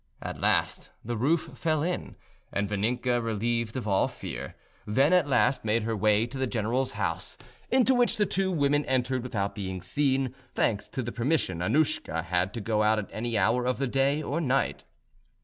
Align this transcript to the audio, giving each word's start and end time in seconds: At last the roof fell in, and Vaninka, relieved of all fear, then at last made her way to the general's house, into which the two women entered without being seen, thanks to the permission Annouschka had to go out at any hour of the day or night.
At 0.23 0.41
last 0.41 0.89
the 1.05 1.15
roof 1.15 1.51
fell 1.53 1.83
in, 1.83 2.15
and 2.51 2.67
Vaninka, 2.67 3.21
relieved 3.23 3.77
of 3.77 3.87
all 3.87 4.07
fear, 4.07 4.55
then 4.87 5.13
at 5.13 5.27
last 5.27 5.63
made 5.63 5.83
her 5.83 5.95
way 5.95 6.25
to 6.25 6.39
the 6.39 6.47
general's 6.47 6.93
house, 6.93 7.37
into 7.69 7.93
which 7.93 8.17
the 8.17 8.25
two 8.25 8.51
women 8.51 8.83
entered 8.85 9.21
without 9.21 9.53
being 9.53 9.79
seen, 9.79 10.33
thanks 10.55 10.89
to 10.89 11.03
the 11.03 11.11
permission 11.11 11.61
Annouschka 11.61 12.23
had 12.23 12.51
to 12.55 12.61
go 12.61 12.81
out 12.81 12.97
at 12.97 13.11
any 13.13 13.37
hour 13.37 13.63
of 13.67 13.77
the 13.77 13.85
day 13.85 14.23
or 14.23 14.41
night. 14.41 14.85